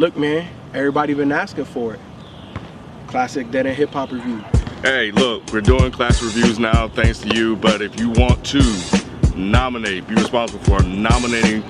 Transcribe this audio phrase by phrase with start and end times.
[0.00, 2.00] Look, man, everybody been asking for it.
[3.06, 4.42] Classic Dead End Hip Hop review.
[4.80, 8.62] Hey, look, we're doing class reviews now thanks to you, but if you want to
[9.36, 11.60] nominate, be responsible for nominating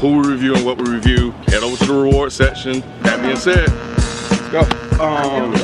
[0.00, 2.80] who we review and what we review, head over to the reward section.
[3.04, 4.60] That being said, let's go.
[5.02, 5.54] Um,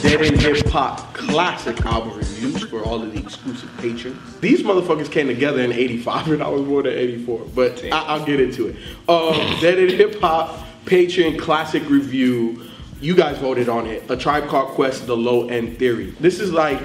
[0.00, 4.18] Dead End Hip Hop classic album reviews for all of the exclusive patrons.
[4.38, 8.24] These motherfuckers came together in 85 and I was born in 84, but I, will
[8.24, 8.76] get into it.
[9.10, 12.64] Um, Dead End Hip Hop Patreon classic review.
[13.00, 14.08] You guys voted on it.
[14.10, 16.14] A Tribe Called Quest, The Low End Theory.
[16.20, 16.80] This is like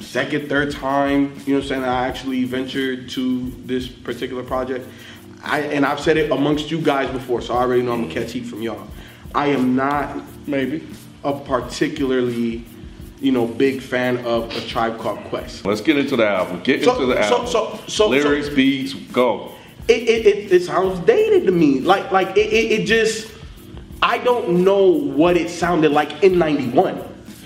[0.00, 4.86] second, third time, you know what I'm saying, I actually ventured to this particular project.
[5.42, 8.14] I, and I've said it amongst you guys before, so I already know I'm gonna
[8.14, 8.86] catch heat from y'all.
[9.34, 10.86] I am not maybe
[11.24, 12.64] a particularly,
[13.20, 15.64] you know, big fan of a Tribe Called Quest.
[15.64, 16.60] Let's get into the album.
[16.62, 17.46] Get So- into the album.
[17.48, 19.52] so- so- Lyrics, beats, go.
[19.86, 21.80] It, it, it, it sounds dated to me.
[21.80, 23.30] Like like it, it, it just
[24.02, 27.02] I don't know what it sounded like in '91.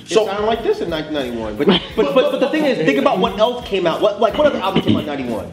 [0.07, 1.57] So, it sounded like this in 1991.
[1.57, 1.67] But,
[1.97, 4.01] but, but, but the thing is, think about what else came out.
[4.01, 5.53] What like what other album came out in 91?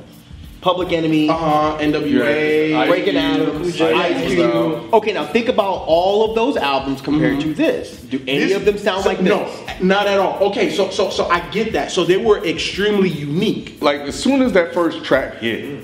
[0.61, 4.51] Public Enemy, uh-huh, NWA, Yeah, Breaking Ice Adams, Ice Ice Cube.
[4.81, 4.93] Cube.
[4.95, 8.01] Okay, now think about all of those albums compared to this.
[8.01, 9.27] Do any This- of them sound so- like this?
[9.27, 9.47] No,
[9.81, 10.39] not at all.
[10.49, 11.91] Okay, so so so I get that.
[11.91, 13.77] So they were extremely unique.
[13.79, 15.83] Like as soon as that first track hit,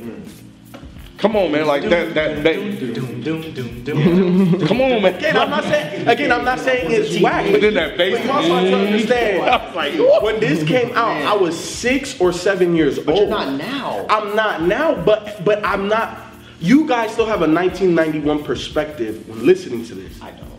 [1.21, 3.07] come on, man, like that that that.
[4.67, 5.15] Come on, man.
[5.15, 7.51] Again, I'm not saying again, I'm not saying it's whack.
[7.51, 9.75] But then that bass- But you also have to understand.
[9.75, 13.05] Like, when this came out, I was six or seven years old.
[13.07, 13.29] But old.
[13.29, 14.05] you're not now.
[14.09, 16.17] I'm not now, but but I'm not.
[16.59, 20.21] You guys still have a 1991 perspective when listening to this.
[20.21, 20.51] I don't.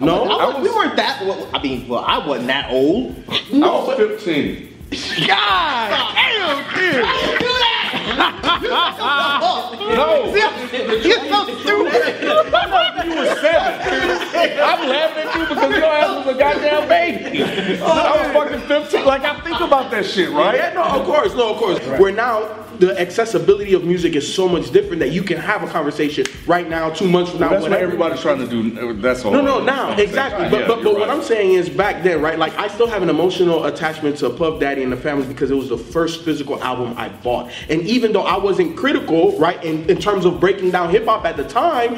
[0.00, 1.24] No, I was, we weren't that.
[1.24, 3.14] Well, I mean, well, I wasn't that old.
[3.28, 4.70] I was 15.
[5.26, 7.43] God damn, kid.
[9.94, 12.02] No, You're so stupid.
[13.04, 13.74] you were seven.
[14.64, 17.78] I'm laughing at you because your ass was a goddamn baby.
[17.80, 17.88] Oh, I
[18.22, 18.93] was fucking 15.
[19.70, 20.54] Like I think about that shit, right?
[20.56, 21.78] Yeah, no, of course, no, of course.
[21.98, 25.66] Where now the accessibility of music is so much different that you can have a
[25.68, 27.50] conversation right now, two months from now.
[27.50, 28.90] That's what everybody's trying to do.
[28.90, 29.32] Uh, that's all.
[29.32, 30.48] No, no, now exactly.
[30.50, 32.38] But but, but what I'm saying is back then, right?
[32.38, 35.54] Like I still have an emotional attachment to Puff Daddy and the Family because it
[35.54, 37.50] was the first physical album I bought.
[37.68, 41.24] And even though I wasn't critical, right, in, in terms of breaking down hip hop
[41.24, 41.96] at the time,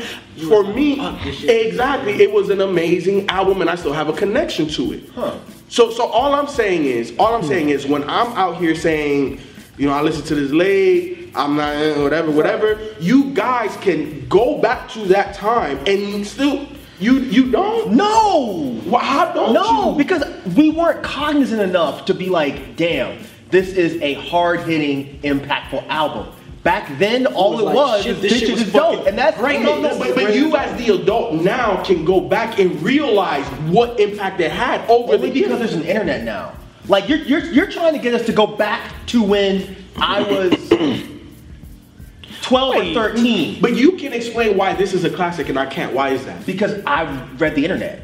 [0.48, 1.00] for me,
[1.48, 5.55] exactly, it was an amazing album, and I still have a connection to it.
[5.68, 9.40] So so all I'm saying is, all I'm saying is, when I'm out here saying,
[9.76, 11.16] you know, I listen to this late.
[11.34, 12.78] I'm not eh, whatever, whatever.
[12.98, 16.66] You guys can go back to that time and still
[16.98, 17.92] you you don't.
[17.92, 18.80] No.
[18.86, 19.54] Well, how don't you?
[19.54, 19.98] No, you?
[19.98, 25.86] because we weren't cognizant enough to be like, damn, this is a hard hitting, impactful
[25.88, 26.32] album.
[26.66, 28.72] Back then, all was it like, was shit, was this this shit shit was is
[28.72, 29.62] dope, fucking and that's great.
[29.62, 34.00] No, no, but, but you as the adult now can go back and realize what
[34.00, 35.70] impact it had over Only the because years.
[35.70, 36.54] there's an internet now.
[36.88, 41.08] Like you're you're you're trying to get us to go back to when I was
[42.42, 45.92] 12 or 13 But you can explain why this is a classic and I can't.
[45.92, 46.44] Why is that?
[46.46, 47.04] because I
[47.38, 48.02] read the internet.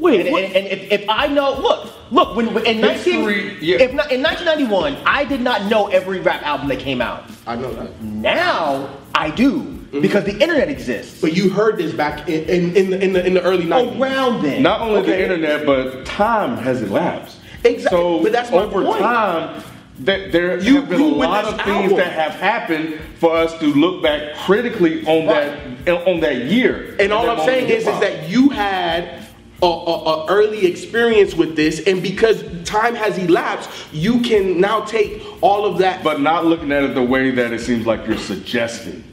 [0.00, 3.76] Wait, And, and, and if, if I know, look, look, when, when in, 19, yeah.
[3.76, 7.30] if not, in 1991, I did not know every rap album that came out.
[7.46, 8.00] I know that.
[8.02, 10.00] Now I do mm-hmm.
[10.00, 11.20] because the internet exists.
[11.20, 14.00] But you heard this back in in, in, the, in the in the early 90s.
[14.00, 17.38] Around then, Not only the internet, but time has elapsed.
[17.64, 18.98] Exactly, So but that's my over point.
[18.98, 19.62] time,
[20.00, 21.96] that there You have been a lot of things album.
[21.98, 26.96] that have happened for us to look back critically on that on that year.
[26.98, 29.26] And all I'm saying is, is that you had
[29.62, 34.80] a, a, a early experience with this, and because time has elapsed, you can now
[34.84, 36.02] take all of that.
[36.02, 39.04] but not looking at it the way that it seems like you're suggesting.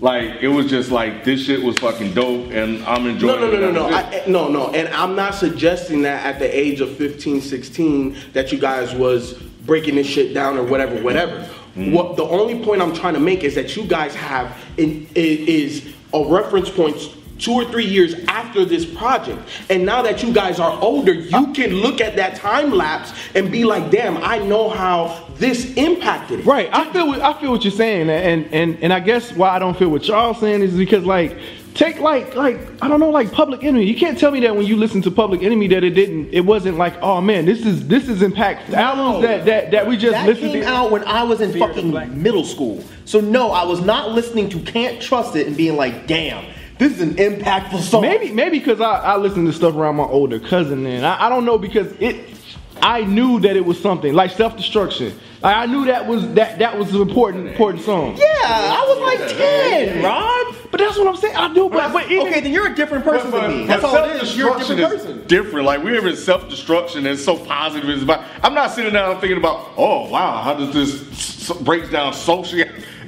[0.00, 3.52] Like it was just like this shit was fucking dope, and I'm enjoying no, no,
[3.52, 3.60] it.
[3.60, 4.22] no, no, no, that was it.
[4.22, 4.70] I, eh, no, no.
[4.70, 9.34] And I'm not suggesting that at the age of 15, 16, that you guys was
[9.34, 11.48] breaking this shit down or whatever, whatever.
[11.76, 11.92] Mm-hmm.
[11.92, 15.94] What the only point I'm trying to make is that you guys have in, is
[16.12, 16.96] a reference point
[17.42, 19.40] two or three years after this project.
[19.68, 23.50] And now that you guys are older, you can look at that time lapse and
[23.50, 26.46] be like, damn, I know how this impacted it.
[26.46, 26.70] Right.
[26.72, 29.58] I feel what, I feel what you're saying, and and and I guess why I
[29.58, 31.36] don't feel what y'all saying is because like
[31.74, 33.84] take like like I don't know like Public Enemy.
[33.84, 36.30] You can't tell me that when you listen to Public Enemy that it didn't.
[36.32, 38.74] It wasn't like oh man, this is this is impactful.
[38.74, 40.68] Albums that that that we just That listened came to.
[40.68, 42.84] out when I was in Fear fucking middle school.
[43.04, 46.44] So no, I was not listening to Can't Truss It and being like, damn,
[46.82, 48.02] this is an impactful song.
[48.02, 51.28] Maybe maybe because I, I listened to stuff around my older cousin and I, I
[51.28, 52.36] don't know because it
[52.80, 55.16] I knew that it was something like self destruction.
[55.40, 58.16] Like, I knew that was that that was an important important song.
[58.16, 60.41] Yeah, I was like 10, Rob.
[60.72, 61.36] But that's what I'm saying.
[61.36, 63.66] I do, but, but even, Okay, then you're a different person But- than me.
[63.66, 64.36] That's all it is.
[64.36, 65.26] You're a different is person.
[65.26, 65.66] Different.
[65.66, 67.88] Like we're in self-destruction and so positive.
[67.90, 68.24] It's about.
[68.42, 69.72] I'm not sitting down thinking about.
[69.76, 72.64] Oh wow, how does this s- s- breaks down socially?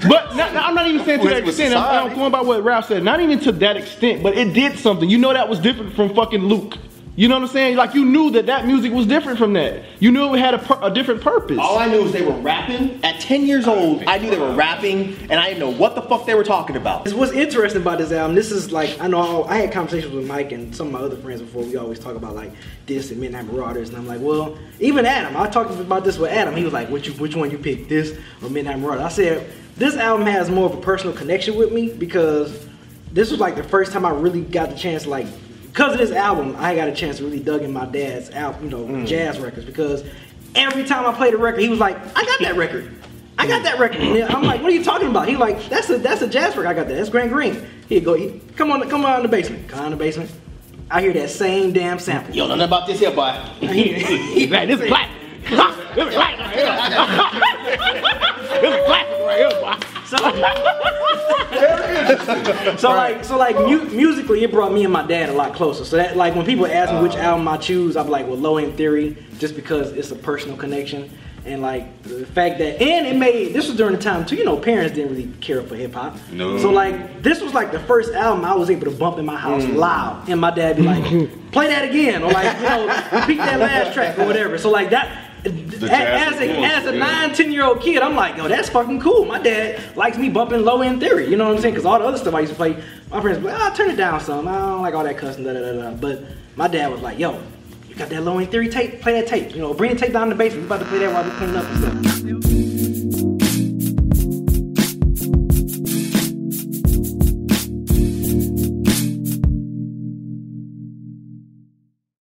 [0.06, 1.74] But not, not- I'm not even saying to that extent.
[1.74, 3.02] I'm, I'm going by what Ralph said.
[3.02, 5.08] Not even to that extent, but it did something.
[5.08, 6.76] You know that was different from fucking Luke.
[7.16, 7.76] You know what I'm saying?
[7.76, 9.84] Like you knew that that music was different from that.
[10.00, 11.58] You knew it had a, pur- a different purpose.
[11.60, 13.04] All I knew is they were rapping.
[13.04, 16.02] At 10 years old, I knew they were rapping, and I didn't know what the
[16.02, 17.08] fuck they were talking about.
[17.12, 20.50] What's interesting about this album, this is like I know I had conversations with Mike
[20.50, 21.62] and some of my other friends before.
[21.62, 22.52] We always talk about like
[22.86, 25.36] this and Midnight Marauders, and I'm like, well, even Adam.
[25.36, 26.56] I talked about this with Adam.
[26.56, 29.04] He was like, which which one you pick, this or Midnight Marauders?
[29.04, 32.66] I said this album has more of a personal connection with me because
[33.12, 35.28] this was like the first time I really got the chance like.
[35.74, 38.62] Because of this album, I got a chance to really dug in my dad's out,
[38.62, 39.04] you know, mm.
[39.08, 39.66] jazz records.
[39.66, 40.04] Because
[40.54, 42.94] every time I played a record, he was like, "I got that record."
[43.36, 43.64] I got mm.
[43.64, 44.00] that record.
[44.00, 45.26] And I'm like, what are you talking about?
[45.26, 46.68] He like, that's a that's a jazz record.
[46.68, 46.94] I got that.
[46.94, 47.66] That's Grant Green.
[47.88, 49.68] He go, he, come on, come on in the basement.
[49.68, 50.30] Come on in the basement.
[50.92, 52.32] I hear that same damn sample.
[52.32, 53.36] Yo, nothing about this here, boy.
[53.60, 55.10] Like, this is black.
[55.42, 56.38] this is black
[62.78, 65.84] So like, so like mu- musically, it brought me and my dad a lot closer.
[65.84, 67.18] So that like when people ask me which uh.
[67.20, 71.10] album I choose, I'm like, well, Low End Theory, just because it's a personal connection.
[71.46, 74.36] And like the fact that, and it made this was during the time too.
[74.36, 76.16] You know, parents didn't really care for hip hop.
[76.32, 76.58] No.
[76.58, 79.36] So like, this was like the first album I was able to bump in my
[79.36, 79.76] house mm.
[79.76, 81.04] loud, and my dad be like,
[81.52, 84.56] "Play that again," or like, you know, repeat that last track or whatever.
[84.58, 85.32] So like that.
[85.82, 86.98] As a, as a yeah.
[86.98, 89.24] nine, 10 year old kid, I'm like, yo, that's fucking cool.
[89.24, 91.28] My dad likes me bumping low end theory.
[91.28, 91.74] You know what I'm saying?
[91.74, 93.96] Because all the other stuff I used to play, my friends like, ah, turn it
[93.96, 94.48] down some.
[94.48, 95.90] I don't like all that cussing, da da da da.
[95.92, 96.22] But
[96.56, 97.42] my dad was like, yo,
[97.88, 99.00] you got that low end theory tape?
[99.00, 99.54] Play that tape.
[99.54, 100.62] You know, bring the tape down to the basement.
[100.62, 102.73] We about to play that while we clean up and stuff.